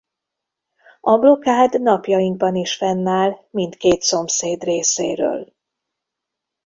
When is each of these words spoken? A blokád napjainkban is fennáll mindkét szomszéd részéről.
A 1.01 1.17
blokád 1.17 1.73
napjainkban 1.81 2.55
is 2.55 2.75
fennáll 2.75 3.37
mindkét 3.51 4.01
szomszéd 4.01 4.63
részéről. 4.63 5.53